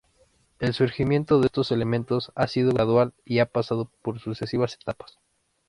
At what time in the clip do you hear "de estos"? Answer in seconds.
1.39-1.69